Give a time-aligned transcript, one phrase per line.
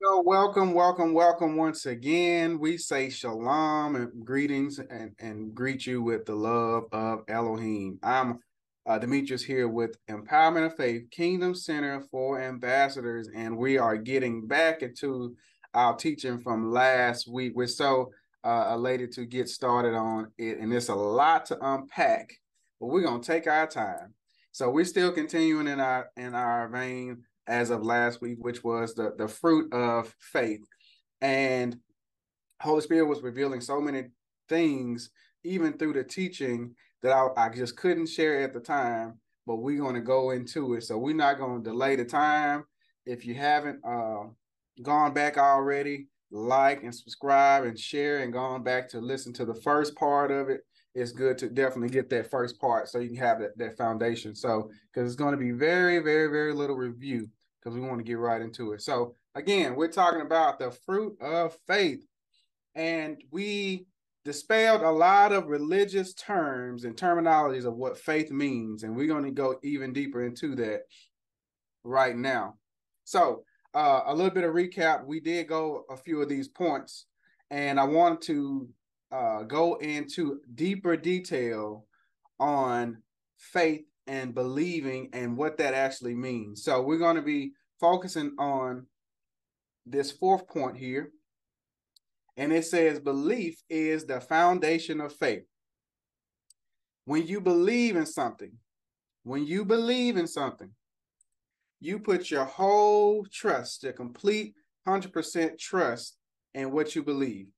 [0.00, 2.60] So welcome, welcome, welcome once again.
[2.60, 7.98] We say shalom and greetings and, and greet you with the love of Elohim.
[8.04, 8.38] I'm
[8.86, 14.46] uh, Demitrius here with Empowerment of Faith Kingdom Center for Ambassadors, and we are getting
[14.46, 15.34] back into
[15.74, 17.54] our teaching from last week.
[17.56, 18.12] We're so
[18.44, 22.34] uh, elated to get started on it, and it's a lot to unpack,
[22.78, 24.14] but we're gonna take our time.
[24.52, 28.94] So we're still continuing in our in our vein as of last week, which was
[28.94, 30.64] the the fruit of faith,
[31.20, 31.76] and
[32.60, 34.04] Holy Spirit was revealing so many
[34.48, 35.10] things
[35.44, 39.80] even through the teaching that I, I just couldn't share at the time, but we're
[39.80, 40.82] going to go into it.
[40.82, 42.64] So we're not going to delay the time.
[43.06, 44.24] If you haven't uh,
[44.82, 49.54] gone back already, like and subscribe and share and gone back to listen to the
[49.54, 50.60] first part of it.
[50.94, 54.34] It's good to definitely get that first part so you can have that, that foundation.
[54.34, 57.28] So, because it's going to be very, very, very little review
[57.68, 58.80] because we want to get right into it.
[58.80, 62.02] So, again, we're talking about the fruit of faith.
[62.74, 63.86] And we
[64.24, 68.84] dispelled a lot of religious terms and terminologies of what faith means.
[68.84, 70.82] And we're going to go even deeper into that
[71.84, 72.54] right now.
[73.04, 75.04] So, uh, a little bit of recap.
[75.04, 77.04] We did go a few of these points,
[77.50, 78.68] and I want to
[79.12, 81.84] uh, go into deeper detail
[82.40, 83.02] on
[83.36, 86.64] faith and believing and what that actually means.
[86.64, 88.86] So, we're going to be focusing on
[89.86, 91.10] this fourth point here
[92.38, 95.42] and it says belief is the foundation of faith.
[97.04, 98.52] When you believe in something,
[99.24, 100.70] when you believe in something,
[101.80, 104.54] you put your whole trust, your complete
[104.86, 106.16] 100% trust
[106.54, 107.48] in what you believe.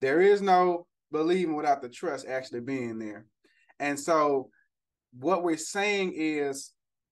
[0.00, 3.26] There is no believing without the trust actually being there.
[3.80, 4.50] And so,
[5.18, 6.70] what we're saying is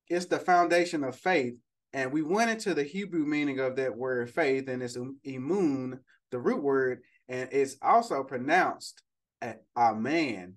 [0.09, 1.55] it's the foundation of faith.
[1.97, 5.99] And we went into the Hebrew meaning of that word faith, and it's imun,
[6.31, 9.01] the root word, and it's also pronounced
[9.75, 10.57] amen.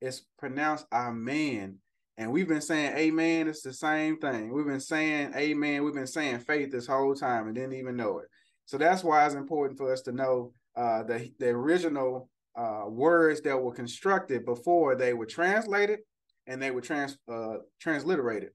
[0.00, 1.78] It's pronounced amen.
[2.16, 4.52] And we've been saying amen, it's the same thing.
[4.52, 8.18] We've been saying amen, we've been saying faith this whole time and didn't even know
[8.18, 8.26] it.
[8.64, 13.40] So that's why it's important for us to know uh, the, the original uh, words
[13.42, 16.00] that were constructed before they were translated
[16.48, 18.50] and they were trans uh, transliterated.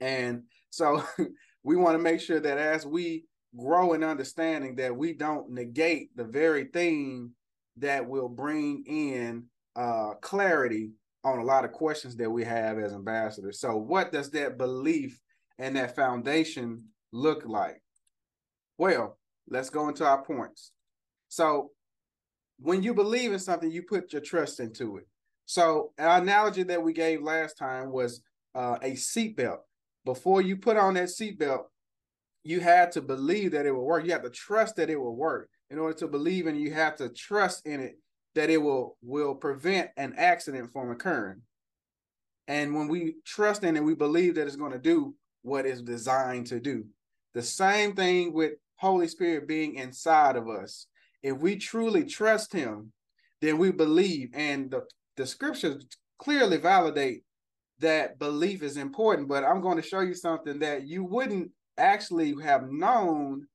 [0.00, 1.04] And so
[1.62, 3.24] we want to make sure that as we
[3.56, 7.30] grow in understanding that we don't negate the very thing
[7.76, 9.44] that will bring in
[9.76, 10.92] uh, clarity
[11.24, 13.60] on a lot of questions that we have as ambassadors.
[13.60, 15.20] So, what does that belief
[15.58, 17.82] and that foundation look like?
[18.78, 20.72] Well, let's go into our points.
[21.28, 21.70] So,
[22.58, 25.06] when you believe in something, you put your trust into it.
[25.46, 28.22] So, an analogy that we gave last time was
[28.54, 29.58] uh, a seatbelt.
[30.04, 31.64] Before you put on that seatbelt,
[32.42, 34.04] you had to believe that it will work.
[34.04, 35.50] You have to trust that it will work.
[35.68, 37.98] In order to believe in, you have to trust in it
[38.34, 41.42] that it will will prevent an accident from occurring.
[42.48, 45.82] And when we trust in it, we believe that it's going to do what it's
[45.82, 46.84] designed to do.
[47.34, 50.86] The same thing with Holy Spirit being inside of us.
[51.22, 52.92] If we truly trust Him,
[53.40, 54.30] then we believe.
[54.34, 54.84] And the,
[55.16, 55.84] the scriptures
[56.18, 57.22] clearly validate
[57.80, 59.28] that belief is important.
[59.28, 63.46] But I'm going to show you something that you wouldn't actually have known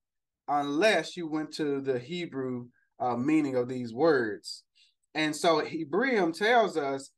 [0.47, 2.67] unless you went to the Hebrew
[2.99, 4.63] uh, meaning of these words.
[5.13, 7.11] And so Hebrew tells us,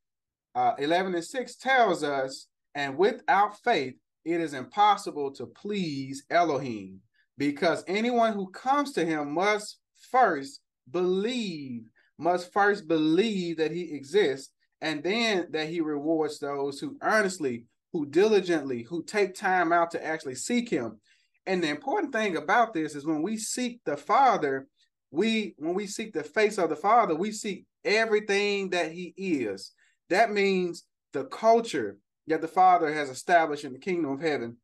[0.56, 3.95] uh, 11 and 6 tells us, and without faith,
[4.25, 7.00] it is impossible to please Elohim
[7.38, 9.79] because anyone who comes to him must
[10.12, 10.59] first
[10.91, 11.84] believe,
[12.18, 14.51] must first believe that he exists,
[14.82, 20.06] and then that he rewards those who earnestly who diligently, who take time out to
[20.06, 21.00] actually seek him.
[21.46, 24.68] And the important thing about this is when we seek the Father,
[25.12, 29.72] we when we seek the face of the Father, we seek everything that he is.
[30.10, 30.84] That means
[31.14, 34.58] the culture that the Father has established in the kingdom of heaven.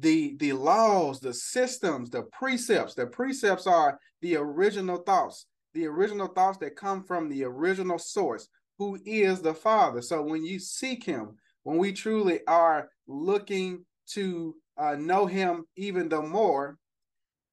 [0.00, 2.94] The, the laws, the systems, the precepts.
[2.94, 8.48] The precepts are the original thoughts, the original thoughts that come from the original source,
[8.78, 10.00] who is the Father.
[10.00, 16.08] So when you seek him, when we truly are looking to uh, know him even
[16.08, 16.78] the more,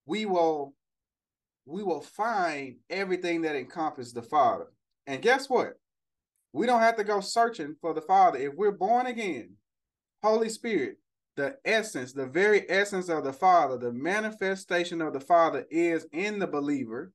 [0.06, 0.74] we will
[1.66, 4.68] we will find everything that encompasses the Father.
[5.08, 5.74] And guess what?
[6.54, 8.38] We don't have to go searching for the Father.
[8.38, 9.56] If we're born again,
[10.22, 10.98] Holy Spirit,
[11.36, 16.40] the essence, the very essence of the Father, the manifestation of the Father is in
[16.40, 17.12] the believer.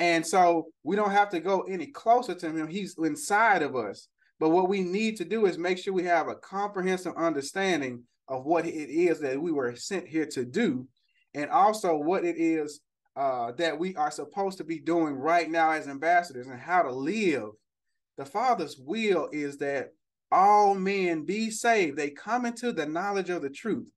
[0.00, 2.66] And so we don't have to go any closer to him.
[2.66, 4.08] He's inside of us.
[4.40, 8.46] But what we need to do is make sure we have a comprehensive understanding of
[8.46, 10.88] what it is that we were sent here to do.
[11.34, 12.80] and also what it is
[13.16, 16.92] uh, that we are supposed to be doing right now as ambassadors and how to
[16.92, 17.50] live.
[18.16, 19.90] The Father's will is that
[20.32, 21.96] all men be saved.
[21.96, 23.90] They come into the knowledge of the truth.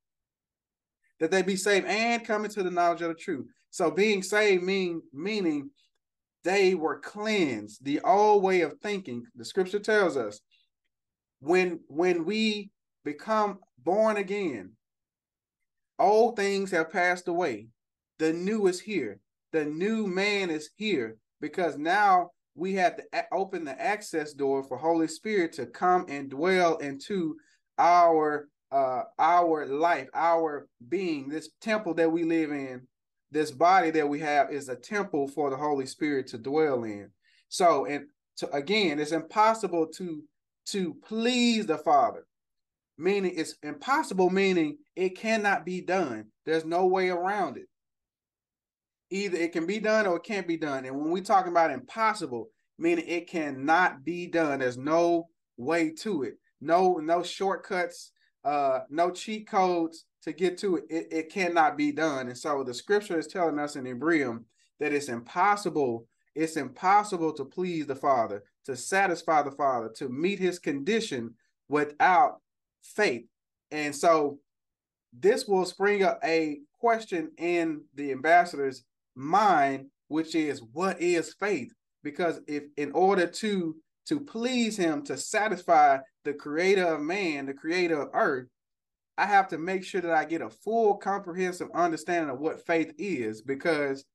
[1.19, 3.47] That they be saved and come into the knowledge of the truth.
[3.69, 5.69] So being saved mean meaning
[6.43, 7.83] they were cleansed.
[7.83, 10.39] The old way of thinking, the scripture tells us,
[11.39, 12.71] when when we
[13.03, 14.71] become born again,
[15.99, 17.67] old things have passed away.
[18.19, 19.19] The new is here.
[19.51, 24.77] The new man is here because now we have to open the access door for
[24.77, 27.35] Holy Spirit to come and dwell into
[27.77, 32.87] our uh our life, our being, this temple that we live in,
[33.33, 37.09] this body that we have is a temple for the Holy Spirit to dwell in.
[37.49, 38.05] So, and
[38.37, 40.23] to again, it's impossible to
[40.67, 42.25] to please the Father.
[42.97, 46.27] Meaning it's impossible, meaning it cannot be done.
[46.45, 47.67] There's no way around it
[49.13, 50.85] either it can be done or it can't be done.
[50.85, 54.59] And when we talk about impossible, meaning it cannot be done.
[54.59, 56.39] There's no way to it.
[56.59, 58.11] No, no shortcuts,
[58.43, 60.85] uh, no cheat codes to get to it.
[60.89, 61.07] it.
[61.11, 62.27] It cannot be done.
[62.27, 64.39] And so the scripture is telling us in Hebrew
[64.79, 66.07] that it's impossible.
[66.35, 71.35] It's impossible to please the Father, to satisfy the Father, to meet his condition
[71.69, 72.39] without
[72.81, 73.25] faith.
[73.71, 74.39] And so
[75.17, 78.83] this will spring up a question in the ambassadors
[79.15, 81.71] mind, which is what is faith?
[82.03, 87.53] Because if in order to to please him, to satisfy the creator of man, the
[87.53, 88.47] creator of earth,
[89.17, 92.93] I have to make sure that I get a full comprehensive understanding of what faith
[92.97, 94.05] is because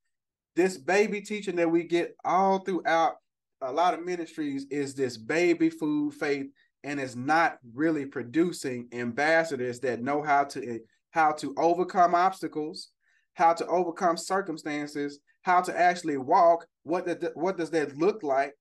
[0.57, 3.15] this baby teaching that we get all throughout
[3.61, 6.47] a lot of ministries is this baby food faith
[6.85, 10.81] and is not really producing ambassadors that know how to
[11.11, 12.91] how to overcome obstacles
[13.39, 16.67] how to overcome circumstances, how to actually walk.
[16.83, 18.53] What the, what does that look like?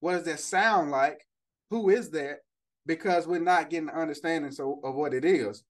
[0.00, 1.26] What does that sound like?
[1.70, 2.40] Who is that?
[2.84, 5.64] Because we're not getting understanding so of what it is.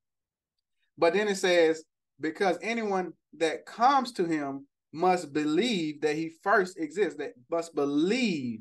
[0.98, 1.84] But then it says,
[2.20, 8.60] because anyone that comes to him must believe that he first exists, that must believe.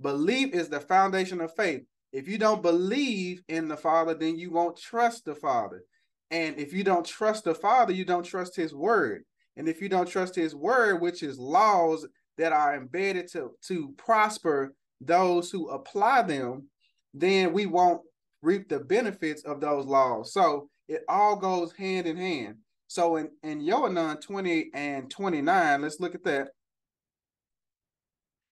[0.00, 1.82] Believe is the foundation of faith.
[2.12, 5.82] If you don't believe in the Father, then you won't trust the Father.
[6.30, 9.24] And if you don't trust the Father, you don't trust his word.
[9.56, 12.06] And if you don't trust his word, which is laws
[12.36, 16.68] that are embedded to, to prosper those who apply them,
[17.14, 18.02] then we won't
[18.42, 20.32] reap the benefits of those laws.
[20.32, 22.56] So it all goes hand in hand.
[22.88, 26.48] So in, in Yohanan 20 and 29, let's look at that.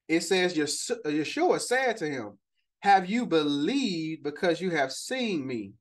[0.08, 2.38] It says, Yeshua said to him,
[2.80, 5.72] Have you believed because you have seen me?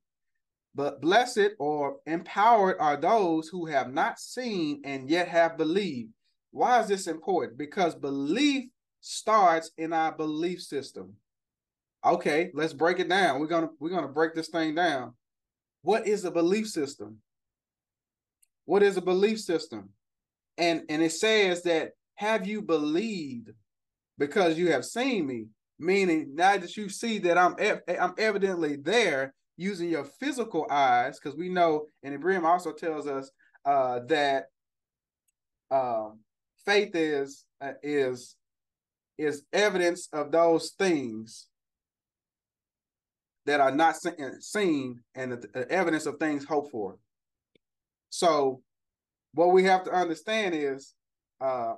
[0.74, 6.10] But blessed or empowered are those who have not seen and yet have believed.
[6.50, 7.56] Why is this important?
[7.56, 8.64] Because belief
[9.00, 11.14] starts in our belief system.
[12.04, 13.40] Okay, let's break it down.
[13.40, 15.14] We're gonna we're gonna break this thing down.
[15.86, 17.18] What is a belief system?
[18.64, 19.90] What is a belief system?
[20.58, 23.50] And and it says that have you believed
[24.18, 25.46] because you have seen me?
[25.78, 27.54] Meaning now that you see that I'm
[28.00, 33.30] I'm evidently there, using your physical eyes, because we know, and Ibrahim also tells us
[33.64, 34.46] uh, that
[35.70, 36.18] um,
[36.64, 38.34] faith is uh, is
[39.18, 41.46] is evidence of those things
[43.46, 43.96] that are not
[44.40, 46.96] seen and the evidence of things hoped for.
[48.10, 48.60] So,
[49.34, 50.94] what we have to understand is,
[51.40, 51.74] uh,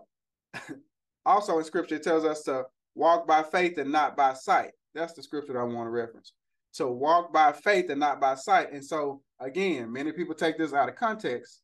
[1.27, 4.71] also in Scripture, it tells us to walk by faith and not by sight.
[4.95, 6.33] That's the scripture I want to reference
[6.75, 8.73] to walk by faith and not by sight.
[8.73, 11.63] And so again, many people take this out of context.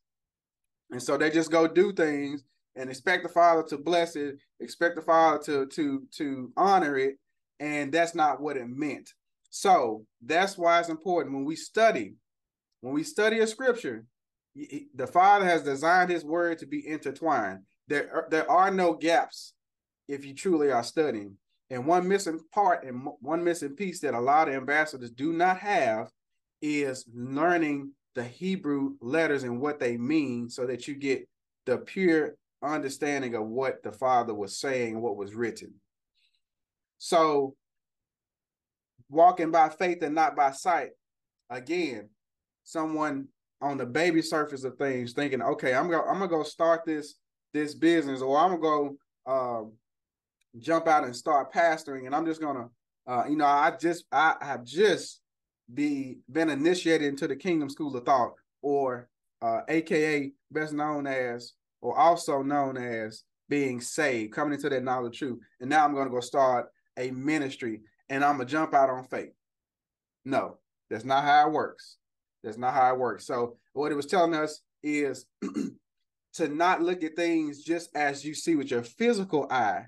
[0.91, 2.43] And so they just go do things
[2.75, 7.15] and expect the Father to bless it, expect the Father to to to honor it,
[7.59, 9.13] and that's not what it meant.
[9.55, 12.15] So that's why it's important when we study,
[12.81, 14.03] when we study a scripture,
[14.53, 17.59] the Father has designed His word to be intertwined.
[17.87, 19.53] There are, there are no gaps
[20.09, 21.37] if you truly are studying.
[21.69, 25.57] And one missing part and one missing piece that a lot of ambassadors do not
[25.59, 26.09] have
[26.61, 31.29] is learning the Hebrew letters and what they mean so that you get
[31.65, 35.75] the pure understanding of what the Father was saying, what was written.
[36.97, 37.55] So,
[39.15, 40.89] walking by faith and not by sight,
[41.49, 42.09] again,
[42.63, 43.27] someone
[43.61, 47.15] on the baby surface of things thinking, okay, I'm gonna I'm gonna go start this
[47.53, 49.73] this business, or I'm gonna go um,
[50.59, 52.67] jump out and start pastoring, and I'm just gonna,
[53.07, 55.21] uh, you know, I just I have just
[55.73, 59.09] be been initiated into the Kingdom School of Thought, or
[59.41, 65.13] uh, aka best known as, or also known as being saved, coming into that knowledge
[65.15, 65.39] of truth.
[65.61, 66.67] And now I'm to go start
[66.97, 69.33] a ministry and I'm to jump out on faith.
[70.23, 70.57] No,
[70.89, 71.97] that's not how it works.
[72.43, 73.25] That's not how it works.
[73.25, 75.25] So, what it was telling us is
[76.33, 79.85] to not look at things just as you see with your physical eye,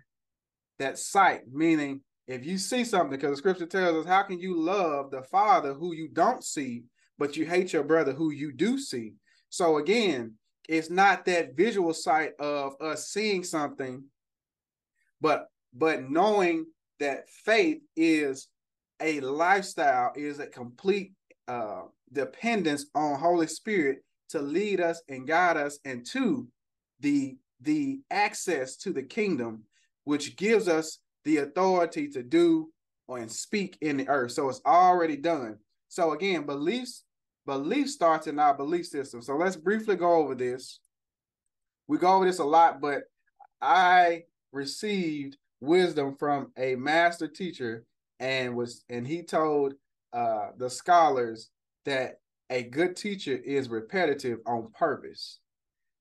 [0.79, 4.59] that sight, meaning if you see something, because the scripture tells us, how can you
[4.59, 6.83] love the Father who you don't see,
[7.17, 9.13] but you hate your brother who you do see?
[9.49, 10.33] So again,
[10.67, 14.03] it's not that visual sight of us seeing something,
[15.21, 16.65] but but knowing
[16.99, 18.47] that faith is
[19.01, 21.13] a lifestyle, is a complete
[21.47, 23.99] uh, dependence on Holy Spirit
[24.29, 26.47] to lead us and guide us into
[26.99, 29.63] the the access to the kingdom,
[30.03, 32.69] which gives us the authority to do
[33.09, 34.31] and speak in the earth.
[34.33, 35.57] So it's already done.
[35.87, 37.03] So again, beliefs
[37.47, 39.23] belief starts in our belief system.
[39.23, 40.79] So let's briefly go over this.
[41.87, 43.03] We go over this a lot, but
[43.61, 47.83] I received wisdom from a master teacher
[48.19, 49.73] and was and he told
[50.13, 51.49] uh the scholars
[51.85, 55.39] that a good teacher is repetitive on purpose.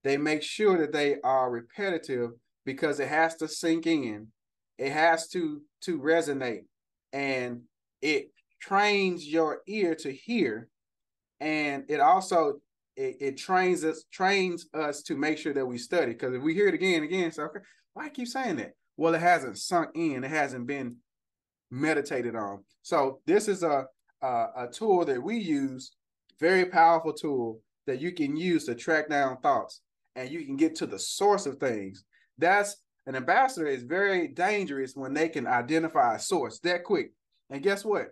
[0.05, 2.31] They make sure that they are repetitive
[2.65, 4.29] because it has to sink in.
[4.79, 6.65] It has to to resonate.
[7.13, 7.63] And
[8.03, 10.69] it trains your ear to hear.
[11.41, 12.61] And it also
[12.97, 16.13] it, it trains us trains us to make sure that we study.
[16.13, 17.61] Because if we hear it again and again so okay
[17.95, 20.97] why I keep saying that well it hasn't sunk in it hasn't been
[21.71, 23.87] meditated on so this is a
[24.23, 25.93] a, a tool that we use
[26.41, 29.81] very powerful tool that you can use to track down thoughts
[30.15, 32.05] and you can get to the source of things
[32.39, 32.77] that's
[33.07, 37.13] an ambassador is very dangerous when they can identify a source that quick.
[37.51, 38.09] And guess what?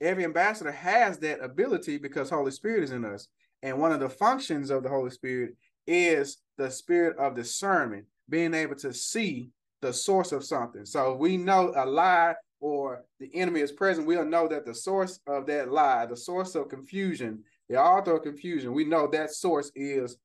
[0.00, 3.26] Every ambassador has that ability because Holy Spirit is in us.
[3.62, 8.54] And one of the functions of the Holy Spirit is the spirit of discernment, being
[8.54, 9.50] able to see
[9.82, 10.84] the source of something.
[10.84, 15.20] So we know a lie or the enemy is present, we'll know that the source
[15.26, 19.70] of that lie, the source of confusion, the author of confusion, we know that source
[19.74, 20.16] is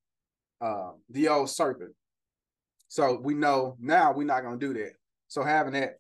[0.62, 1.94] uh, the old serpent.
[2.88, 4.94] So we know now we're not going to do that.
[5.28, 5.98] So having that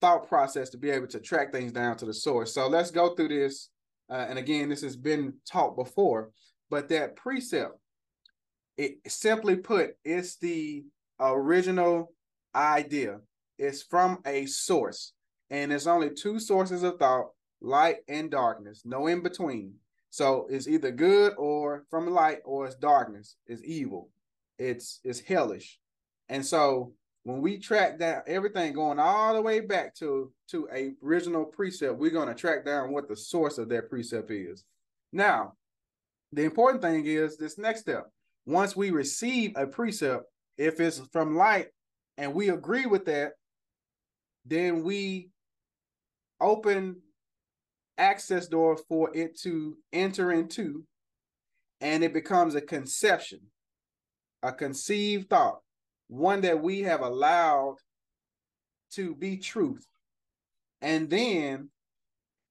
[0.00, 2.52] thought process to be able to track things down to the source.
[2.52, 3.70] So let's go through this.
[4.10, 6.30] Uh, and again, this has been taught before,
[6.70, 7.78] but that precept,
[8.76, 10.84] it simply put, it's the
[11.20, 12.12] original
[12.54, 13.18] idea.
[13.58, 15.12] It's from a source,
[15.50, 17.30] and there's only two sources of thought:
[17.60, 18.82] light and darkness.
[18.84, 19.74] No in between.
[20.10, 23.36] So it's either good or from light, or it's darkness.
[23.46, 24.10] It's evil.
[24.58, 25.78] It's it's hellish.
[26.28, 26.92] And so
[27.24, 31.98] when we track down everything going all the way back to to a original precept,
[31.98, 34.64] we're going to track down what the source of that precept is.
[35.12, 35.54] Now,
[36.32, 38.10] the important thing is this next step.
[38.46, 40.24] Once we receive a precept,
[40.58, 41.68] if it's from light
[42.16, 43.32] and we agree with that,
[44.44, 45.30] then we
[46.40, 46.96] open
[47.96, 50.84] access door for it to enter into
[51.80, 53.40] and it becomes a conception,
[54.42, 55.60] a conceived thought
[56.08, 57.76] one that we have allowed
[58.92, 59.86] to be truth.
[60.80, 61.70] And then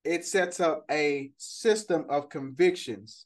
[0.04, 3.26] it sets up a system of convictions.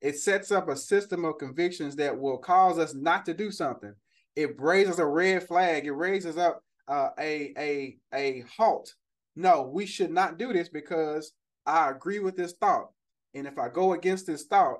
[0.00, 3.94] It sets up a system of convictions that will cause us not to do something.
[4.36, 5.86] It raises a red flag.
[5.86, 8.92] It raises up uh, a a a halt.
[9.36, 11.32] No, we should not do this because
[11.66, 12.88] I agree with this thought.
[13.34, 14.78] And if I go against this thought,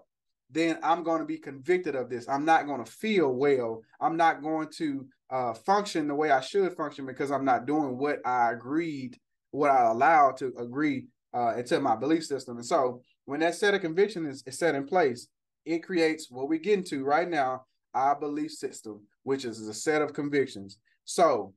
[0.50, 2.28] then I'm going to be convicted of this.
[2.28, 3.82] I'm not going to feel well.
[4.00, 7.98] I'm not going to uh, function the way I should function because I'm not doing
[7.98, 9.18] what I agreed,
[9.50, 12.56] what I allowed to agree uh, into my belief system.
[12.56, 15.26] And so when that set of conviction is, is set in place,
[15.64, 20.02] it creates what we get into right now, our belief system, which is a set
[20.02, 20.78] of convictions.
[21.04, 21.54] So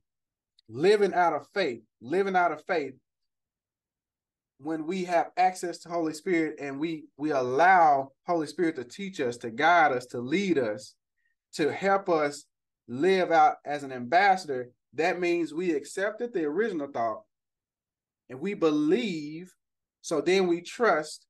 [0.68, 2.94] living out of faith, living out of faith
[4.60, 9.20] when we have access to Holy Spirit and we we allow Holy Spirit to teach
[9.20, 10.94] us, to guide us, to lead us,
[11.54, 12.44] to help us
[12.88, 17.22] live out as an ambassador, that means we accepted the original thought
[18.28, 19.52] and we believe,
[20.02, 21.26] so then we trust.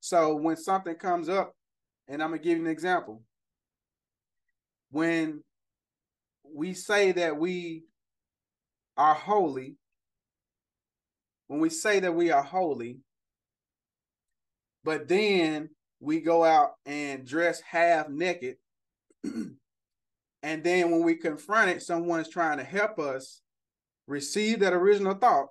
[0.00, 1.54] So when something comes up,
[2.08, 3.22] and I'm gonna give you an example.
[4.94, 5.42] When
[6.44, 7.82] we say that we
[8.96, 9.74] are holy,
[11.48, 12.98] when we say that we are holy,
[14.84, 18.54] but then we go out and dress half naked.
[19.24, 23.40] and then when we confront it, someone is trying to help us
[24.06, 25.48] receive that original thought,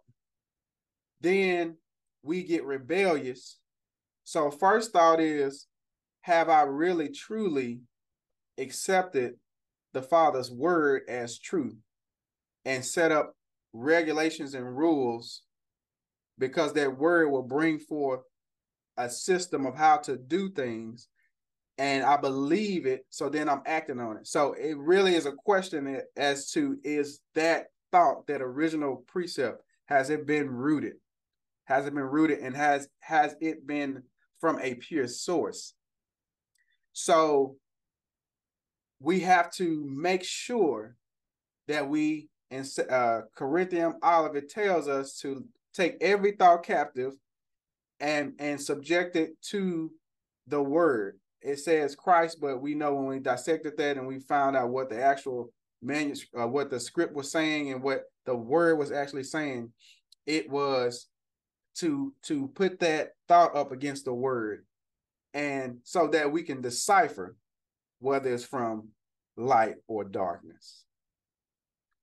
[1.19, 1.75] then
[2.23, 3.59] we get rebellious.
[4.23, 5.67] So, first thought is
[6.21, 7.81] have I really truly
[8.57, 9.35] accepted
[9.93, 11.75] the Father's word as truth
[12.65, 13.35] and set up
[13.73, 15.43] regulations and rules
[16.37, 18.21] because that word will bring forth
[18.97, 21.07] a system of how to do things
[21.77, 24.27] and I believe it, so then I'm acting on it.
[24.27, 30.09] So it really is a question as to is that thought, that original precept, has
[30.09, 30.93] it been rooted?
[31.65, 34.03] Has it been rooted and has has it been
[34.39, 35.73] from a pure source?
[36.91, 37.55] So
[39.03, 40.95] we have to make sure
[41.67, 45.43] that we in uh, Corinthian Oliver tells us to
[45.73, 47.13] take every thought captive
[47.99, 49.91] and and subject it to
[50.47, 51.19] the word.
[51.41, 54.89] It says Christ, but we know when we dissected that and we found out what
[54.89, 59.23] the actual manuscript, uh, what the script was saying, and what the word was actually
[59.25, 59.73] saying,
[60.25, 61.07] it was
[61.75, 64.65] to to put that thought up against the word,
[65.33, 67.35] and so that we can decipher
[68.03, 68.89] whether it's from
[69.37, 70.83] light or darkness.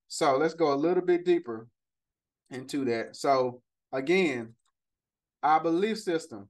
[0.08, 1.68] So let's go a little bit deeper
[2.50, 3.16] into that.
[3.16, 3.60] So
[3.92, 4.54] again,
[5.42, 6.48] our belief system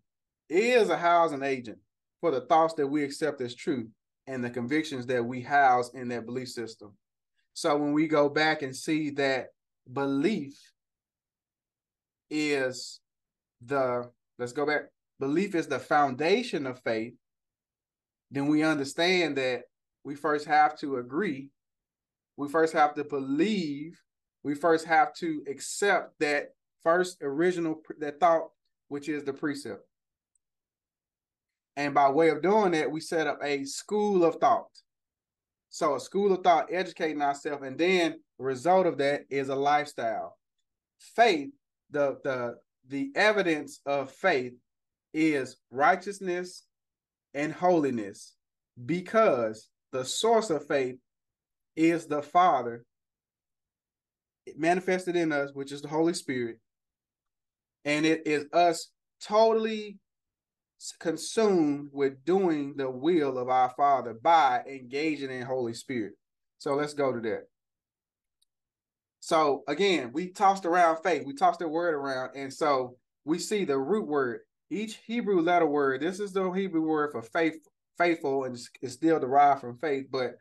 [0.49, 1.79] is a housing agent
[2.21, 3.89] for the thoughts that we accept as true
[4.29, 6.93] and the convictions that we house in that belief system.
[7.53, 9.49] So when we go back and see that
[9.93, 10.59] belief
[12.31, 13.01] is
[13.67, 14.83] the, let's go back,
[15.19, 17.15] belief is the foundation of faith,
[18.31, 19.63] then we understand that
[20.05, 21.51] we first have to agree,
[22.37, 24.01] we first have to believe,
[24.43, 28.49] we first have to accept that first original, that thought
[28.89, 29.83] which is the precept.
[31.77, 34.71] And by way of doing that, we set up a school of thought.
[35.71, 39.55] So a school of thought, educating ourselves, and then the result of that is a
[39.55, 40.37] lifestyle.
[40.99, 41.51] Faith,
[41.91, 42.57] the the
[42.89, 44.55] the evidence of faith
[45.15, 46.65] is righteousness
[47.35, 48.35] and holiness
[48.85, 50.97] because the source of faith
[51.77, 52.85] is the Father
[54.57, 56.59] manifested in us, which is the Holy Spirit,
[57.85, 58.91] and it is us
[59.23, 59.99] totally
[60.99, 66.15] consumed with doing the will of our Father by engaging in Holy Spirit.
[66.59, 67.43] So let's go to that.
[69.21, 73.65] So again, we tossed around faith, we tossed the word around, and so we see
[73.65, 74.41] the root word.
[74.71, 77.57] Each Hebrew letter word, this is the Hebrew word for faith,
[77.99, 80.37] faithful, and it's still derived from faith, but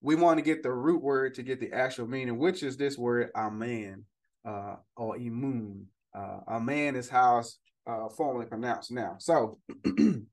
[0.00, 2.96] we want to get the root word to get the actual meaning, which is this
[2.96, 4.04] word amen
[4.46, 5.84] uh, or imun.
[6.14, 9.16] Uh, amen is how it's uh, formally pronounced now.
[9.18, 10.24] So when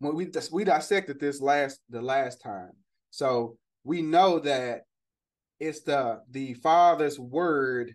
[0.00, 2.72] we we dissected this last the last time,
[3.10, 4.82] so we know that
[5.60, 7.94] it's the the Father's word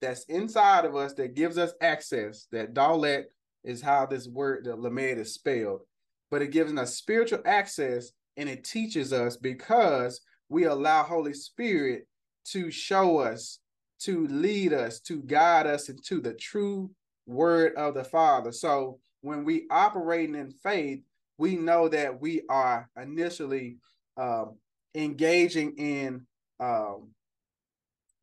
[0.00, 2.46] that's inside of us that gives us access.
[2.52, 3.24] That Dalet
[3.64, 5.80] is how this word the Lamed is spelled,
[6.30, 12.06] but it gives us spiritual access and it teaches us because we allow Holy Spirit
[12.46, 13.58] to show us
[14.00, 16.90] to lead us, to guide us into the true
[17.26, 18.52] word of the Father.
[18.52, 21.00] So when we operating in faith,
[21.36, 23.78] we know that we are initially
[24.16, 24.56] um,
[24.94, 26.26] engaging in
[26.60, 27.10] um,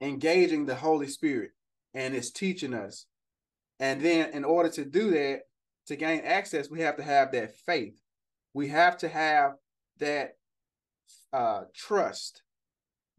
[0.02, 1.52] engaging the Holy Spirit,
[1.96, 3.08] and it's teaching us.
[3.80, 5.42] And then, in order to do that,
[5.88, 8.00] to gain access, we have to have that faith.
[8.54, 9.54] We have to have
[10.00, 10.38] that
[11.34, 12.44] uh, trust,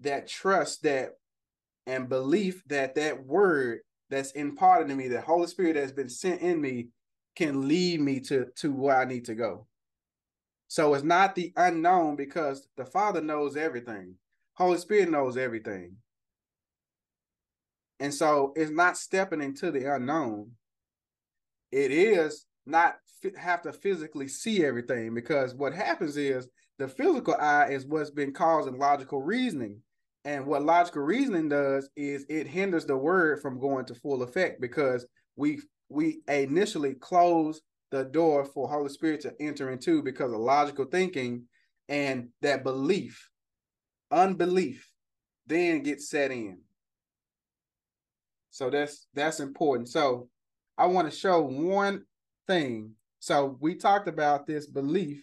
[0.01, 1.11] that trust that
[1.87, 6.41] and belief that that word that's imparted to me, the Holy Spirit that's been sent
[6.41, 6.89] in me,
[7.35, 9.67] can lead me to to where I need to go.
[10.69, 14.15] So it's not the unknown because the Father knows everything.
[14.55, 15.97] Holy Spirit knows everything.
[18.01, 20.51] And so it's not stepping into the unknown.
[21.73, 22.97] It is not
[23.39, 28.33] have to physically see everything because what happens is the physical eye is what's been
[28.33, 29.81] causing logical reasoning.
[30.25, 34.61] And what logical reasoning does is it hinders the word from going to full effect
[34.61, 35.07] because
[35.37, 37.61] we we initially close
[37.93, 41.45] the door for Holy Spirit to enter into because of logical thinking
[41.89, 43.31] and that belief,
[44.11, 44.91] unbelief,
[45.47, 46.59] then gets set in.
[48.57, 49.87] So that's that's important.
[49.87, 50.31] So
[50.79, 52.05] I want to show one
[52.47, 52.93] thing.
[53.19, 55.23] So we talked about this belief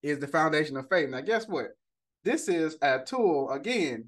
[0.00, 1.10] is the foundation of faith.
[1.10, 1.70] Now, guess what?
[2.22, 4.04] This is a tool again.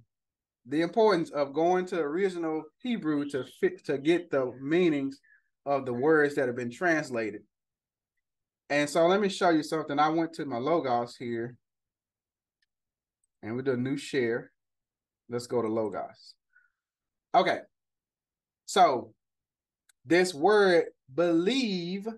[0.66, 5.18] The importance of going to original Hebrew to fit to get the meanings
[5.66, 7.42] of the words that have been translated.
[8.70, 9.98] And so let me show you something.
[9.98, 11.56] I went to my logos here,
[13.42, 14.52] and we do a new share.
[15.28, 16.34] Let's go to logos.
[17.34, 17.60] Okay.
[18.66, 19.12] So
[20.06, 22.08] this word believe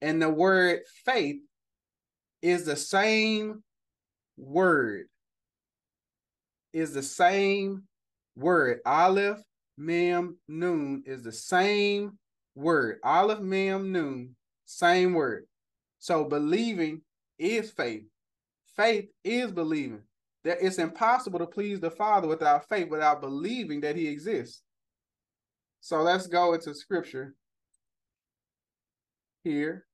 [0.00, 1.40] And the word faith
[2.42, 3.62] is the same
[4.36, 5.06] word.
[6.72, 7.84] Is the same
[8.36, 8.80] word.
[8.86, 9.40] Aleph,
[9.76, 12.18] Mem, Nun is the same
[12.54, 12.98] word.
[13.04, 15.46] Aleph, Mem, Nun, same word.
[15.98, 17.02] So believing
[17.38, 18.04] is faith.
[18.76, 20.02] Faith is believing.
[20.44, 24.62] That it's impossible to please the Father without faith, without believing that He exists.
[25.80, 27.34] So let's go into scripture
[29.44, 29.86] here.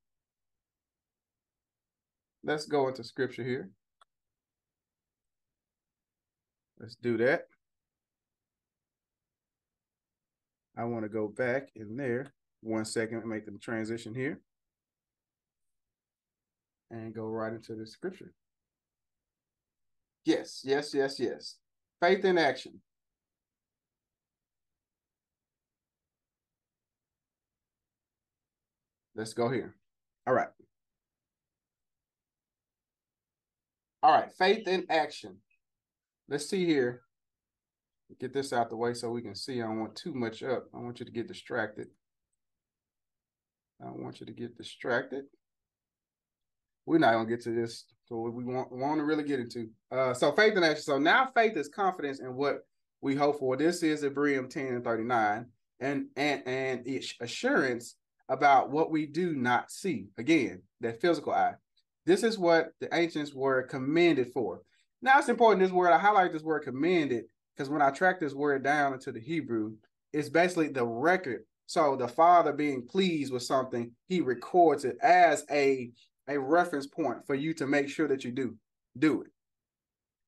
[2.44, 3.70] Let's go into scripture here.
[6.78, 7.46] Let's do that.
[10.76, 14.40] I want to go back in there one second and make the transition here
[16.90, 18.32] and go right into the scripture.
[20.26, 21.54] Yes, yes, yes, yes.
[22.00, 22.80] Faith in action.
[29.14, 29.76] Let's go here.
[30.26, 30.48] All right.
[34.02, 35.36] All right, faith in action.
[36.28, 37.02] Let's see here.
[38.20, 39.62] Get this out the way so we can see.
[39.62, 40.66] I don't want too much up.
[40.74, 41.88] I want you to get distracted.
[43.80, 45.24] I don't want you to get distracted.
[46.84, 47.84] We're not gonna get to this.
[48.06, 49.68] So we want want to really get into.
[49.90, 50.82] Uh, so faith in action.
[50.82, 52.60] So now faith is confidence in what
[53.00, 53.56] we hope for.
[53.56, 55.46] This is Hebrews 10 and 39.
[55.80, 56.86] And and and
[57.20, 57.96] assurance
[58.28, 60.06] about what we do not see.
[60.18, 61.54] Again, that physical eye.
[62.06, 64.62] This is what the ancients were commended for.
[65.02, 68.34] Now it's important this word, I highlight this word commended because when I track this
[68.34, 69.74] word down into the Hebrew,
[70.12, 71.44] it's basically the record.
[71.66, 75.90] So the father being pleased with something, he records it as a,
[76.28, 78.56] a reference point for you to make sure that you do
[78.98, 79.28] do it.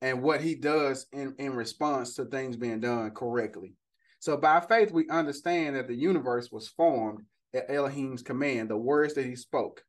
[0.01, 3.75] And what he does in, in response to things being done correctly.
[4.21, 9.15] So by faith, we understand that the universe was formed at Elohim's command, the words
[9.15, 9.83] that he spoke.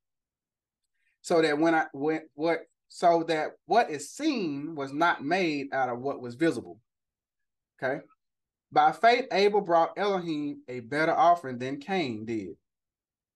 [1.21, 5.89] So that when I went what so that what is seen was not made out
[5.89, 6.79] of what was visible.
[7.81, 8.01] Okay.
[8.71, 12.55] By faith, Abel brought Elohim a better offering than Cain did.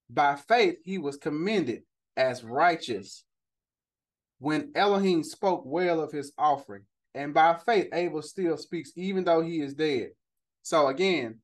[0.09, 1.83] By faith, he was commended
[2.17, 3.23] as righteous
[4.39, 6.84] when Elohim spoke well of his offering.
[7.15, 10.10] And by faith, Abel still speaks, even though he is dead.
[10.63, 11.39] So again,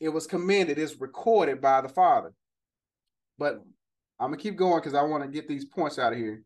[0.00, 2.32] it was commended, it's recorded by the Father.
[3.38, 3.62] But
[4.18, 6.42] I'm gonna keep going because I want to get these points out of here.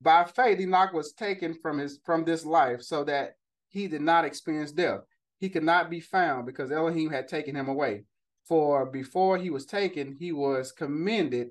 [0.00, 3.34] By faith, Enoch was taken from his from this life so that
[3.68, 5.00] he did not experience death.
[5.38, 8.04] He could not be found because Elohim had taken him away.
[8.46, 11.48] For before he was taken, he was commended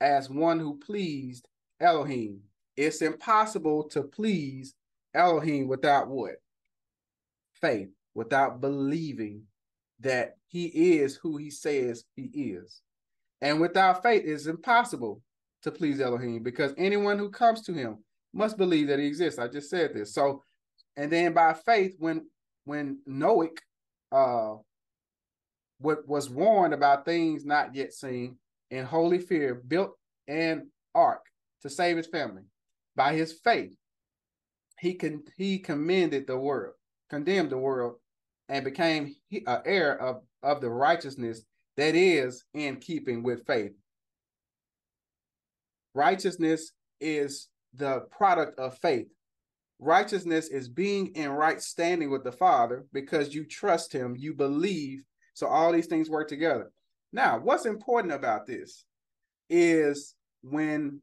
[0.00, 1.48] as one who pleased
[1.80, 2.40] Elohim.
[2.76, 4.74] It's impossible to please
[5.14, 6.36] Elohim without what?
[7.60, 9.42] Faith, without believing
[10.00, 12.82] that he is who he says he is.
[13.40, 15.22] And without faith, it's impossible
[15.62, 17.98] to please Elohim because anyone who comes to him
[18.32, 19.38] must believe that he exists.
[19.38, 20.14] I just said this.
[20.14, 20.42] So,
[20.96, 22.26] and then by faith, when
[22.64, 23.48] when Noah
[24.12, 24.56] uh
[25.78, 28.36] what was warned about things not yet seen,
[28.70, 29.92] in holy fear, built
[30.26, 31.24] an ark
[31.62, 32.42] to save his family.
[32.96, 33.74] By his faith,
[34.78, 36.74] he can he commended the world,
[37.10, 37.96] condemned the world,
[38.48, 39.14] and became
[39.46, 41.42] an heir of, of the righteousness
[41.76, 43.72] that is in keeping with faith.
[45.94, 49.06] Righteousness is the product of faith.
[49.78, 55.04] Righteousness is being in right standing with the Father because you trust Him, you believe.
[55.34, 56.72] So all these things work together.
[57.12, 58.84] Now, what's important about this
[59.48, 61.00] is when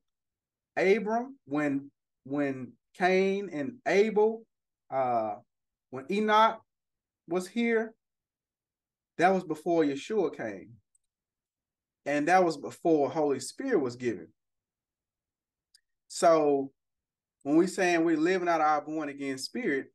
[0.77, 1.91] Abram, when
[2.25, 4.43] when Cain and Abel,
[4.91, 5.35] uh,
[5.89, 6.61] when Enoch
[7.27, 7.93] was here,
[9.17, 10.71] that was before Yeshua came.
[12.05, 14.27] And that was before Holy Spirit was given.
[16.07, 16.71] So
[17.43, 19.87] when we're saying we're living out our born again spirit,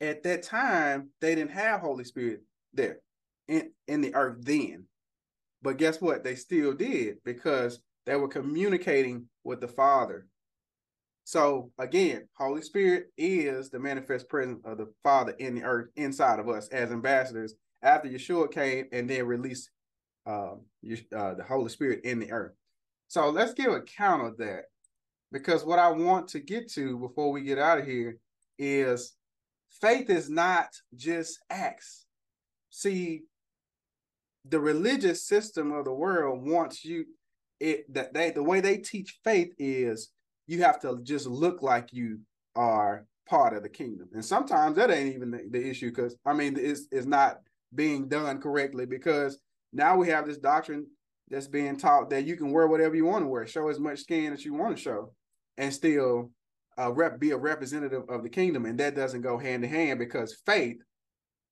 [0.00, 2.98] at that time they didn't have Holy Spirit there
[3.48, 4.86] in, in the earth then.
[5.62, 6.24] But guess what?
[6.24, 10.26] They still did because they were communicating with the Father
[11.30, 16.40] so again, Holy Spirit is the manifest presence of the Father in the earth inside
[16.40, 19.70] of us as ambassadors after Yeshua came and then released
[20.26, 20.62] um,
[21.16, 22.54] uh, the Holy Spirit in the earth.
[23.06, 24.64] So let's give a count of that
[25.30, 28.18] because what I want to get to before we get out of here
[28.58, 29.14] is
[29.80, 32.06] faith is not just acts.
[32.70, 33.22] See,
[34.48, 37.04] the religious system of the world wants you
[37.58, 40.10] it that they the way they teach faith is
[40.46, 42.18] you have to just look like you
[42.56, 44.08] are part of the kingdom.
[44.12, 47.40] And sometimes that ain't even the, the issue because I mean it's, it's not
[47.74, 49.38] being done correctly because
[49.72, 50.86] now we have this doctrine
[51.28, 54.00] that's being taught that you can wear whatever you want to wear, show as much
[54.00, 55.12] skin as you want to show,
[55.58, 56.30] and still
[56.76, 60.00] uh, rep be a representative of the kingdom, and that doesn't go hand in hand
[60.00, 60.78] because faith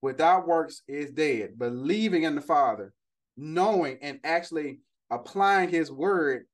[0.03, 1.59] without works is dead.
[1.59, 2.93] Believing in the Father,
[3.37, 4.81] knowing and actually
[5.11, 6.45] applying His word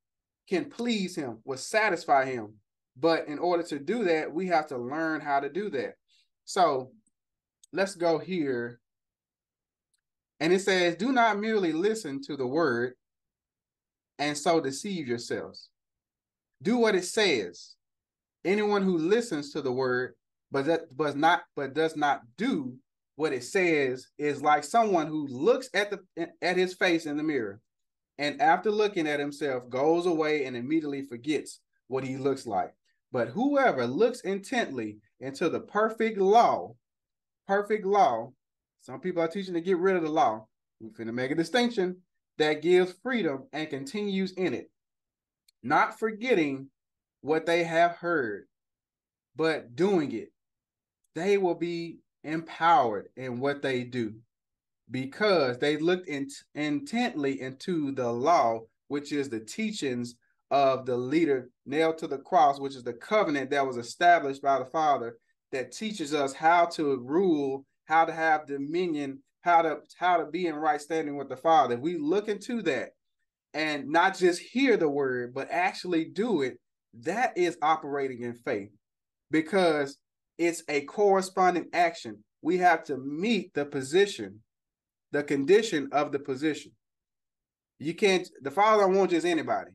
[0.48, 2.54] can please Him, will satisfy Him.
[2.96, 5.94] But in order to do that, we have to learn how to do that.
[6.44, 6.92] So
[7.72, 8.80] let's go here.
[10.40, 12.94] And it says, Do not merely listen to the word
[14.18, 15.68] and so deceive yourselves.
[16.62, 17.74] Do what it says.
[18.44, 20.14] Anyone who listens to the word
[20.50, 22.74] but that but not but does not do
[23.16, 27.22] what it says is like someone who looks at the at his face in the
[27.22, 27.60] mirror
[28.18, 32.72] and after looking at himself goes away and immediately forgets what he looks like.
[33.12, 36.74] But whoever looks intently into the perfect law,
[37.46, 38.32] perfect law,
[38.80, 40.46] some people are teaching to get rid of the law.
[40.80, 41.98] We're going to make a distinction
[42.38, 44.70] that gives freedom and continues in it,
[45.62, 46.68] not forgetting
[47.20, 48.46] what they have heard,
[49.36, 50.32] but doing it.
[51.14, 54.14] They will be empowered in what they do
[54.90, 60.14] because they looked in, intently into the law, which is the teachings
[60.50, 64.58] of the leader nailed to the cross, which is the covenant that was established by
[64.58, 65.16] the Father
[65.52, 70.46] that teaches us how to rule, how to have dominion, how to how to be
[70.46, 71.74] in right standing with the Father.
[71.74, 72.90] If we look into that
[73.52, 76.58] and not just hear the word, but actually do it,
[77.00, 78.70] that is operating in faith
[79.30, 79.96] because
[80.38, 82.24] it's a corresponding action.
[82.42, 84.40] We have to meet the position,
[85.12, 86.72] the condition of the position.
[87.78, 89.72] You can't, the Father won't just anybody.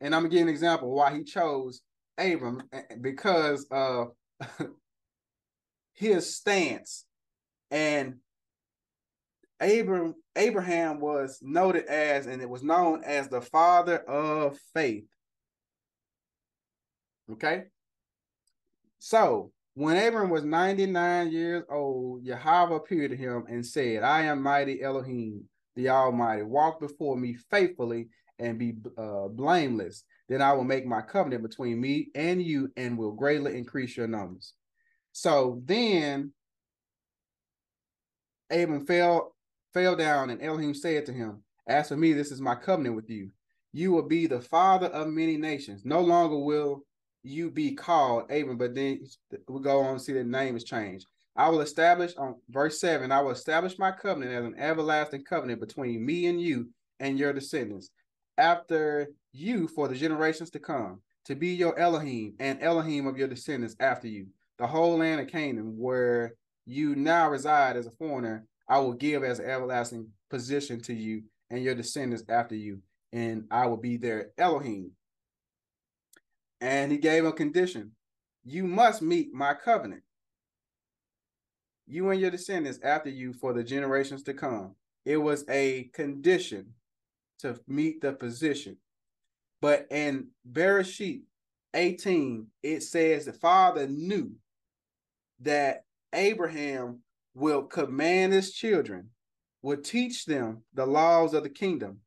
[0.00, 1.80] And I'm gonna give an example why he chose
[2.18, 4.12] Abram eh, eh, because of
[5.94, 7.04] his stance.
[7.70, 8.16] And
[9.60, 15.06] Abram Abraham was noted as, and it was known as the father of faith.
[17.30, 17.64] Okay.
[18.98, 24.42] So when Abram was 99 years old, Yahweh appeared to him and said, I am
[24.42, 26.42] mighty Elohim, the Almighty.
[26.42, 28.08] Walk before me faithfully
[28.38, 30.04] and be uh, blameless.
[30.28, 34.06] Then I will make my covenant between me and you and will greatly increase your
[34.06, 34.54] numbers.
[35.12, 36.32] So then
[38.50, 39.34] Abram fell
[39.72, 43.10] fell down, and Elohim said to him, As for me, this is my covenant with
[43.10, 43.30] you.
[43.72, 45.82] You will be the father of many nations.
[45.84, 46.84] No longer will
[47.24, 49.00] you be called Abram, but then
[49.48, 51.06] we go on and see the name is changed.
[51.36, 55.58] I will establish on verse 7 I will establish my covenant as an everlasting covenant
[55.58, 56.68] between me and you
[57.00, 57.90] and your descendants
[58.38, 63.28] after you for the generations to come, to be your Elohim and Elohim of your
[63.28, 64.26] descendants after you.
[64.58, 66.34] The whole land of Canaan, where
[66.66, 71.22] you now reside as a foreigner, I will give as an everlasting position to you
[71.50, 72.80] and your descendants after you,
[73.12, 74.92] and I will be their Elohim.
[76.64, 77.92] And he gave a condition
[78.42, 80.02] you must meet my covenant,
[81.86, 84.74] you and your descendants after you for the generations to come.
[85.04, 86.72] It was a condition
[87.40, 88.78] to meet the position.
[89.60, 91.20] But in Bereshit
[91.74, 94.32] 18, it says the father knew
[95.40, 97.00] that Abraham
[97.34, 99.10] will command his children,
[99.60, 101.98] will teach them the laws of the kingdom.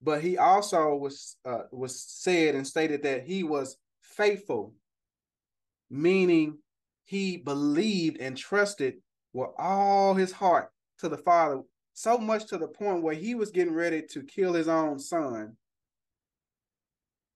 [0.00, 3.76] But he also was uh, was said and stated that he was
[4.16, 4.74] faithful,
[5.90, 6.58] meaning
[7.04, 8.94] he believed and trusted
[9.32, 11.60] with all his heart to the Father,
[11.92, 15.56] so much to the point where he was getting ready to kill his own son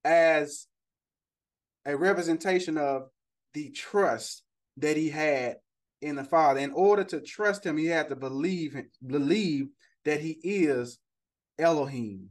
[0.04, 0.66] as
[1.84, 3.08] a representation of
[3.54, 4.42] the trust
[4.76, 5.56] that he had
[6.00, 6.60] in the Father.
[6.60, 9.68] In order to trust him, he had to believe believe
[10.04, 10.98] that he is
[11.58, 12.30] Elohim.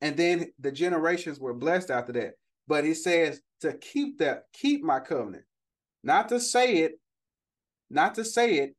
[0.00, 2.34] And then the generations were blessed after that.
[2.68, 5.44] But he says to keep that, keep my covenant.
[6.04, 7.00] Not to say it,
[7.90, 8.74] not to say it.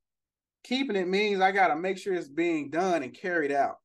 [0.63, 3.78] Keeping it means I got to make sure it's being done and carried out.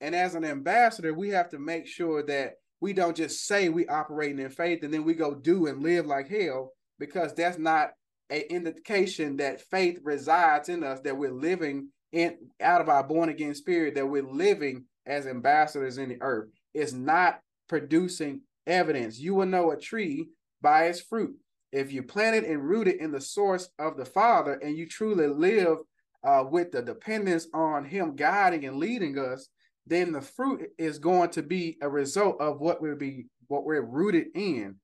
[0.00, 3.86] And as an ambassador, we have to make sure that we don't just say we
[3.86, 7.90] operating in faith and then we go do and live like hell because that's not
[8.30, 13.28] an indication that faith resides in us, that we're living in out of our born
[13.28, 16.48] again spirit, that we're living as ambassadors in the earth.
[16.74, 19.18] It's not producing evidence.
[19.18, 20.28] You will know a tree
[20.60, 21.36] by its fruit.
[21.72, 25.78] If you planted and rooted in the source of the Father and you truly live
[26.24, 29.48] uh, with the dependence on Him guiding and leading us,
[29.86, 33.82] then the fruit is going to be a result of what we'll be what we're
[33.82, 34.76] rooted in.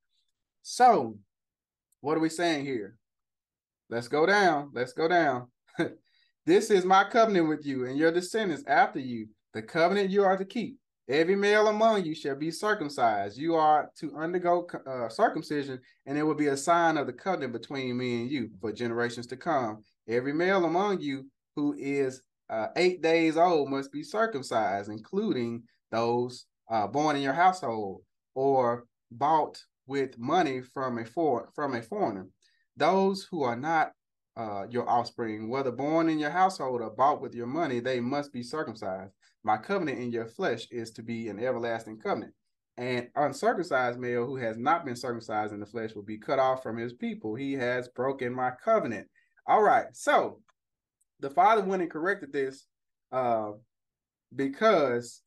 [0.63, 1.17] So,
[2.01, 2.97] what are we saying here?
[3.89, 4.71] Let's go down.
[4.75, 5.47] Let's go down.
[6.47, 10.37] this is my covenant with you and your descendants after you, the covenant you are
[10.37, 10.79] to keep.
[11.09, 13.39] Every male among you shall be circumcised.
[13.39, 17.55] You are to undergo uh, circumcision, and it will be a sign of the covenant
[17.55, 19.83] between me and you for generations to come.
[20.07, 26.45] Every male among you who is uh, eight days old must be circumcised, including those
[26.71, 28.03] uh, born in your household
[28.35, 32.29] or bought with money from a for from a foreigner.
[32.77, 33.93] Those who are not
[34.37, 38.33] uh, your offspring, whether born in your household or bought with your money, they must
[38.33, 39.13] be circumcised.
[39.49, 42.35] My covenant in your flesh is to be an everlasting covenant.
[42.77, 46.63] And uncircumcised male who has not been circumcised in the flesh will be cut off
[46.63, 47.35] from his people.
[47.35, 49.09] He has broken my covenant.
[49.47, 49.87] All right.
[49.95, 50.43] So
[51.21, 52.67] the father went and corrected this
[53.11, 53.53] uh,
[54.37, 55.23] because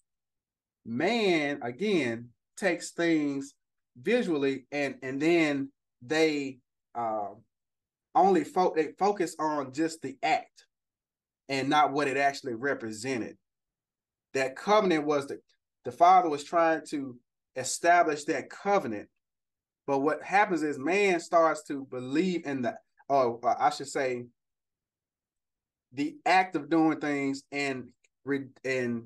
[0.85, 3.55] man, again, takes things
[3.99, 5.71] visually and and then
[6.03, 6.59] they
[6.93, 7.29] uh,
[8.13, 10.67] only fo- they focus on just the act
[11.49, 13.35] and not what it actually represented.
[14.33, 15.39] That covenant was the
[15.83, 17.17] the father was trying to
[17.55, 19.09] establish that covenant,
[19.87, 22.75] but what happens is man starts to believe in the
[23.09, 24.25] or I should say
[25.91, 27.89] the act of doing things and
[28.63, 29.03] and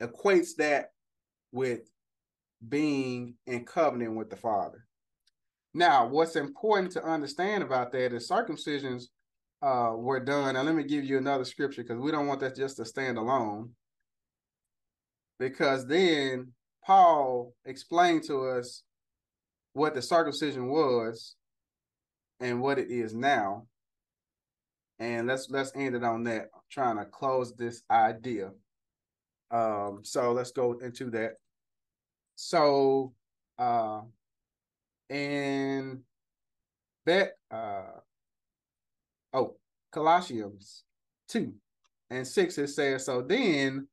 [0.00, 0.90] equates that
[1.52, 1.90] with
[2.66, 4.84] being in covenant with the Father.
[5.74, 9.04] Now, what's important to understand about that is circumcisions
[9.62, 10.54] uh, were done.
[10.54, 13.18] Now, let me give you another scripture because we don't want that just to stand
[13.18, 13.70] alone.
[15.38, 16.52] Because then
[16.84, 18.82] Paul explained to us
[19.72, 21.36] what the circumcision was
[22.40, 23.66] and what it is now.
[24.98, 26.48] And let's let's end it on that.
[26.54, 28.50] I'm trying to close this idea.
[29.50, 31.34] Um, so let's go into that.
[32.34, 33.12] So
[33.58, 34.02] uh
[35.10, 36.00] and
[37.06, 37.82] that uh
[39.32, 39.56] oh
[39.90, 40.84] Colossians
[41.28, 41.52] 2
[42.10, 43.88] and 6 it says, So then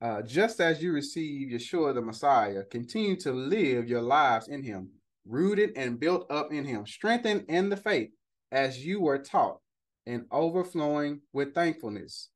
[0.00, 4.90] uh, just as you receive Yeshua the Messiah, continue to live your lives in him,
[5.26, 8.10] rooted and built up in him, strengthened in the faith
[8.52, 9.60] as you were taught,
[10.06, 12.30] and overflowing with thankfulness.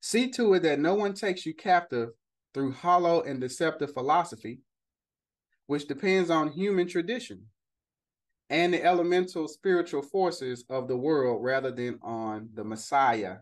[0.00, 2.10] See to it that no one takes you captive
[2.52, 4.60] through hollow and deceptive philosophy,
[5.66, 7.46] which depends on human tradition
[8.50, 13.38] and the elemental spiritual forces of the world rather than on the Messiah.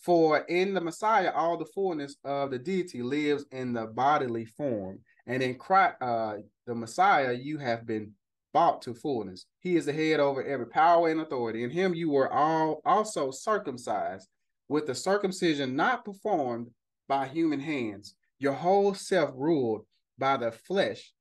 [0.00, 5.00] For in the Messiah, all the fullness of the deity lives in the bodily form.
[5.26, 6.36] And in Christ, uh,
[6.66, 8.12] the Messiah, you have been
[8.52, 9.46] bought to fullness.
[9.60, 11.64] He is the head over every power and authority.
[11.64, 14.26] In him, you were all also circumcised
[14.68, 16.70] with the circumcision not performed
[17.06, 18.14] by human hands.
[18.38, 19.84] Your whole self ruled
[20.18, 21.12] by the flesh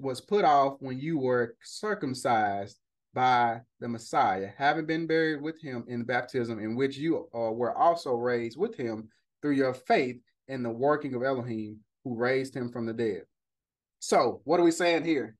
[0.00, 2.78] was put off when you were circumcised
[3.14, 7.76] by the Messiah, having been buried with him in baptism, in which you uh, were
[7.76, 9.08] also raised with him
[9.40, 13.22] through your faith in the working of Elohim, who raised him from the dead.
[14.00, 15.36] So, what are we saying here?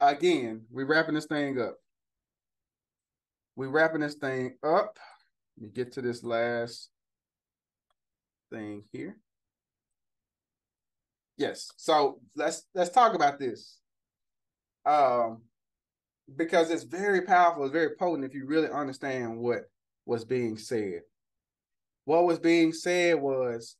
[0.00, 1.76] Again, we're wrapping this thing up.
[3.56, 4.98] We're wrapping this thing up.
[5.56, 6.90] Let me get to this last
[8.52, 9.16] thing here.
[11.36, 11.70] Yes.
[11.76, 13.78] So let's let's talk about this.
[14.84, 15.42] Um
[16.36, 19.62] because it's very powerful, it's very potent if you really understand what
[20.06, 21.00] was being said.
[22.04, 23.76] What was being said was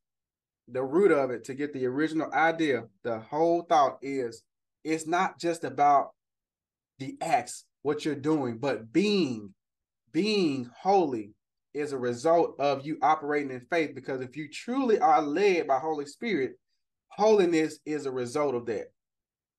[0.69, 2.85] the root of it to get the original idea.
[3.03, 4.43] The whole thought is
[4.85, 6.11] it's not just about
[6.99, 9.55] the acts, what you're doing, but being,
[10.13, 11.33] being holy
[11.75, 13.95] is a result of you operating in faith.
[13.95, 16.53] Because if you truly are led by Holy Spirit,
[17.09, 18.93] holiness is a result of that.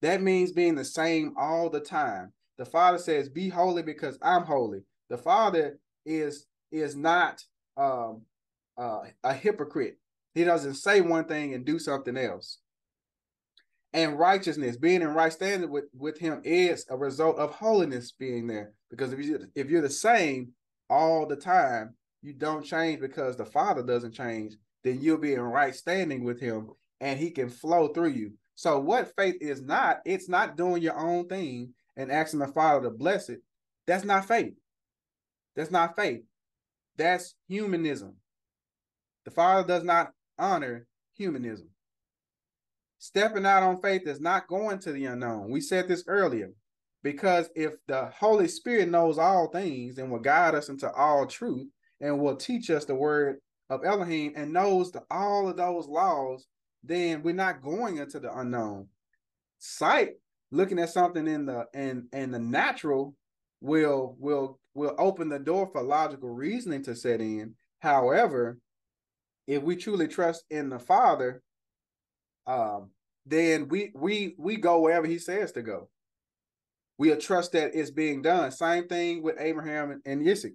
[0.00, 2.32] That means being the same all the time.
[2.58, 7.42] The Father says, "Be holy because I'm holy." The Father is is not
[7.76, 8.22] um,
[8.76, 9.98] uh, a hypocrite.
[10.34, 12.58] He doesn't say one thing and do something else.
[13.92, 18.48] And righteousness, being in right standing with, with him is a result of holiness being
[18.48, 18.72] there.
[18.90, 20.52] Because if you if you're the same
[20.90, 25.40] all the time, you don't change because the Father doesn't change, then you'll be in
[25.40, 28.32] right standing with him and he can flow through you.
[28.56, 32.84] So what faith is not, it's not doing your own thing and asking the Father
[32.84, 33.40] to bless it,
[33.86, 34.54] that's not faith.
[35.56, 36.22] That's not faith.
[36.96, 38.16] That's humanism.
[39.24, 40.86] The Father does not honor
[41.16, 41.68] humanism.
[42.98, 45.50] Stepping out on faith is not going to the unknown.
[45.50, 46.52] We said this earlier
[47.02, 51.68] because if the Holy Spirit knows all things and will guide us into all truth
[52.00, 53.36] and will teach us the word
[53.68, 56.46] of Elohim and knows the, all of those laws,
[56.82, 58.88] then we're not going into the unknown.
[59.58, 60.12] Sight
[60.50, 63.14] looking at something in the in in the natural
[63.60, 67.54] will will will open the door for logical reasoning to set in.
[67.80, 68.58] However,
[69.46, 71.42] if we truly trust in the Father,
[72.46, 72.90] um,
[73.26, 75.88] then we we we go wherever He says to go.
[76.96, 78.52] We'll trust that it's being done.
[78.52, 80.54] Same thing with Abraham and, and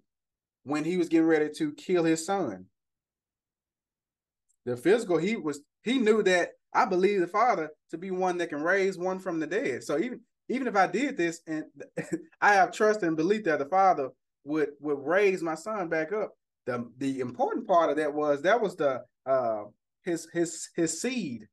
[0.64, 2.66] when he was getting ready to kill his son.
[4.66, 8.50] The physical, he was he knew that I believe the Father to be one that
[8.50, 9.84] can raise one from the dead.
[9.84, 11.66] So even even if I did this and
[12.42, 14.10] I have trust and belief that the Father
[14.44, 16.34] would would raise my son back up.
[16.66, 19.64] The the important part of that was that was the uh
[20.04, 21.48] his his his seed.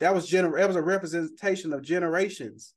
[0.00, 2.74] That was gener that was a representation of generations.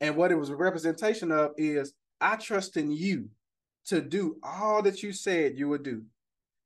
[0.00, 3.28] And what it was a representation of is I trust in you
[3.86, 6.02] to do all that you said you would do.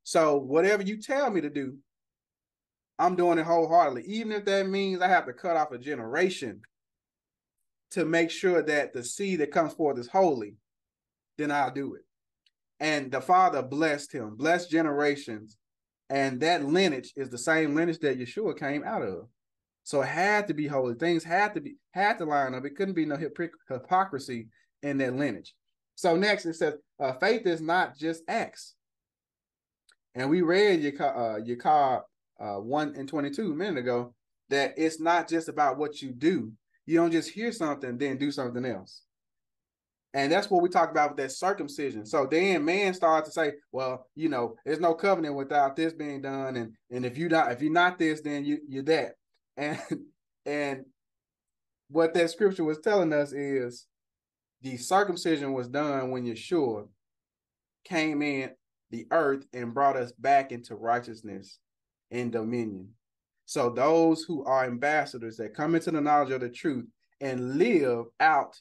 [0.03, 1.77] So whatever you tell me to do,
[2.99, 6.61] I'm doing it wholeheartedly, even if that means I have to cut off a generation
[7.91, 10.55] to make sure that the seed that comes forth is holy,
[11.37, 12.01] then I'll do it.
[12.79, 15.57] And the Father blessed him, blessed generations.
[16.09, 19.27] And that lineage is the same lineage that Yeshua came out of.
[19.83, 20.95] So it had to be holy.
[20.95, 22.65] Things had to be had to line up.
[22.65, 23.17] It couldn't be no
[23.67, 24.49] hypocrisy
[24.83, 25.55] in that lineage.
[25.95, 28.75] So next it says, uh, faith is not just acts.
[30.15, 32.01] And we read Yakar, uh,
[32.39, 34.13] uh, 1 and 22 a minute ago
[34.49, 36.51] that it's not just about what you do.
[36.85, 39.03] You don't just hear something, then do something else.
[40.13, 42.05] And that's what we talk about with that circumcision.
[42.05, 46.21] So then man started to say, well, you know, there's no covenant without this being
[46.21, 46.55] done.
[46.55, 49.13] And and if you not if you're not this, then you you're that.
[49.57, 49.77] And
[50.45, 50.85] and
[51.89, 53.87] what that scripture was telling us is
[54.61, 56.87] the circumcision was done when Yeshua
[57.83, 58.51] came in
[58.89, 61.59] the earth and brought us back into righteousness
[62.11, 62.89] and dominion.
[63.45, 66.85] So those who are ambassadors that come into the knowledge of the truth
[67.21, 68.55] and live out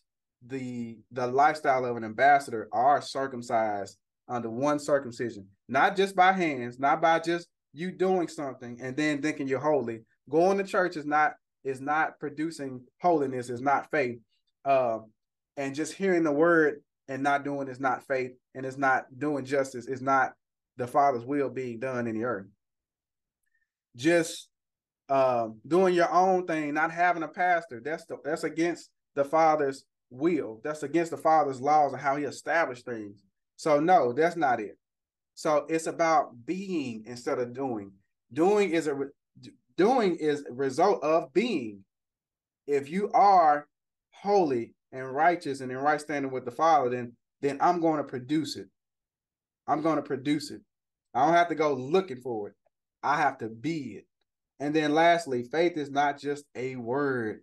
[0.47, 6.79] the the lifestyle of an ambassador are circumcised under one circumcision, not just by hands,
[6.79, 10.01] not by just you doing something and then thinking you're holy.
[10.31, 11.35] Going to church is not
[11.65, 14.19] is not producing holiness, is not faith.
[14.65, 15.01] Uh,
[15.57, 19.45] and just hearing the word and not doing is not faith, and it's not doing
[19.45, 20.33] justice, is not
[20.77, 22.47] the Father's will being done in the earth.
[23.97, 24.49] Just
[25.09, 29.85] um, doing your own thing, not having a pastor, that's the, that's against the Father's
[30.11, 30.61] will.
[30.63, 33.23] That's against the Father's laws and how He established things.
[33.57, 34.79] So no, that's not it.
[35.35, 37.93] So it's about being instead of doing.
[38.33, 38.97] Doing is a
[39.77, 41.85] doing is a result of being.
[42.67, 43.67] If you are
[44.11, 48.05] holy and righteous and in right standing with the Father, then then I'm going to
[48.05, 48.67] produce it.
[49.67, 50.61] I'm going to produce it.
[51.15, 52.55] I don't have to go looking for it.
[53.03, 54.07] I have to be it.
[54.61, 57.43] And then lastly, faith is not just a word.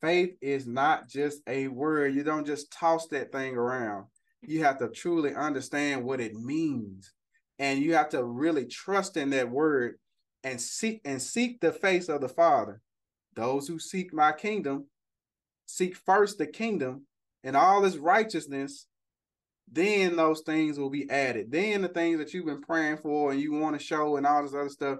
[0.00, 2.14] Faith is not just a word.
[2.14, 4.06] You don't just toss that thing around.
[4.42, 7.12] You have to truly understand what it means.
[7.58, 9.98] And you have to really trust in that word
[10.44, 12.80] and seek and seek the face of the Father.
[13.34, 14.86] Those who seek my kingdom
[15.66, 17.06] seek first the kingdom
[17.44, 18.86] and all its righteousness,
[19.70, 21.50] then those things will be added.
[21.50, 24.42] Then the things that you've been praying for and you want to show and all
[24.42, 24.98] this other stuff,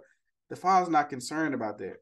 [0.48, 1.96] the Father's not concerned about that.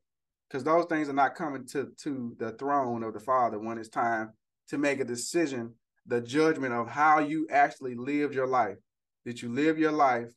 [0.49, 3.89] Because those things are not coming to, to the throne of the Father when it's
[3.89, 4.31] time
[4.69, 5.75] to make a decision,
[6.07, 8.77] the judgment of how you actually lived your life.
[9.25, 10.33] Did you live your life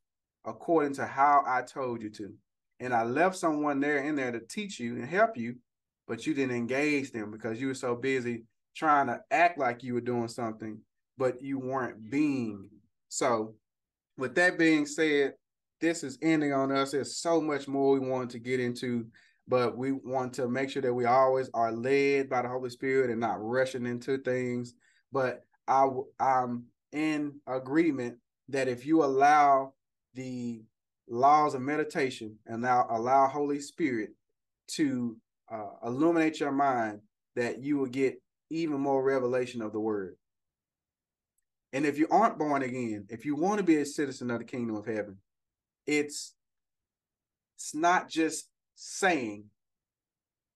[0.45, 2.33] according to how I told you to?
[2.79, 5.55] And I left someone there in there to teach you and help you
[6.07, 8.43] but you didn't engage them because you were so busy
[8.75, 10.79] trying to act like you were doing something,
[11.17, 12.69] but you weren't being.
[13.09, 13.55] So,
[14.17, 15.33] with that being said,
[15.81, 16.91] this is ending on us.
[16.91, 19.05] There's so much more we want to get into,
[19.47, 23.09] but we want to make sure that we always are led by the Holy Spirit
[23.09, 24.75] and not rushing into things.
[25.11, 25.87] But I,
[26.19, 28.17] I'm in agreement
[28.49, 29.73] that if you allow
[30.13, 30.63] the
[31.07, 34.11] laws of meditation and now allow Holy Spirit
[34.67, 35.17] to
[35.51, 36.99] uh, illuminate your mind
[37.35, 40.15] that you will get even more revelation of the word.
[41.73, 44.45] And if you aren't born again, if you want to be a citizen of the
[44.45, 45.17] kingdom of heaven,
[45.87, 46.35] it's
[47.55, 49.45] it's not just saying,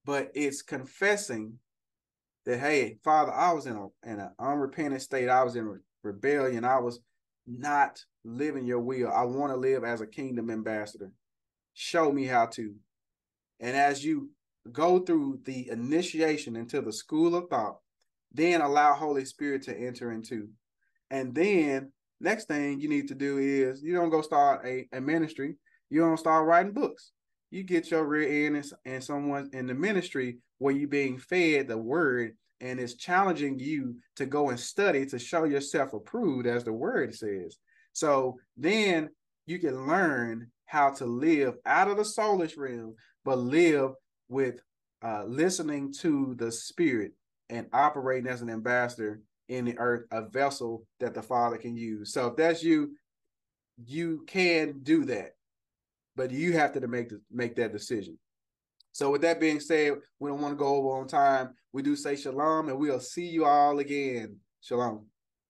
[0.05, 1.53] but it's confessing
[2.45, 5.27] that hey, Father, I was in a in an unrepentant state.
[5.27, 6.63] I was in re- rebellion.
[6.63, 6.99] I was
[7.47, 9.11] not living your will.
[9.11, 11.11] I want to live as a kingdom ambassador.
[11.73, 12.75] Show me how to.
[13.59, 14.29] And as you
[14.71, 17.77] go through the initiation into the school of thought,
[18.31, 20.49] then allow Holy Spirit to enter into.
[21.09, 25.01] And then next thing you need to do is you don't go start a, a
[25.01, 25.55] ministry.
[25.89, 27.11] You don't start writing books.
[27.49, 31.77] You get your rear end and someone in the ministry where you're being fed the
[31.77, 36.73] word and it's challenging you to go and study to show yourself approved as the
[36.73, 37.57] word says.
[37.93, 39.09] So then
[39.45, 43.91] you can learn how to live out of the soulish realm, but live
[44.27, 44.59] with
[45.03, 47.13] uh, listening to the spirit
[47.49, 52.13] and operating as an ambassador in the earth, a vessel that the Father can use.
[52.13, 52.95] So if that's you,
[53.85, 55.35] you can do that,
[56.15, 58.17] but you have to make the, make that decision.
[58.91, 61.53] So with that being said, we don't want to go over on time.
[61.71, 64.37] We do say shalom, and we'll see you all again.
[64.61, 65.05] Shalom.